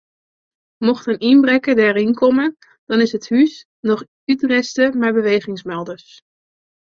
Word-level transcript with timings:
Mocht 0.85 1.07
in 1.11 1.23
ynbrekker 1.31 1.75
deryn 1.79 2.13
komme 2.21 2.47
dan 2.87 3.03
is 3.05 3.13
it 3.17 3.27
hûs 3.31 3.53
noch 3.87 4.03
útrêste 4.31 4.85
mei 4.99 5.11
bewegingsmelders. 5.19 6.07